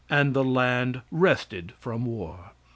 [0.09, 2.53] And the land rested from war."